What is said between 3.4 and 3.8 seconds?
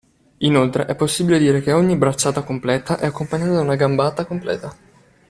da una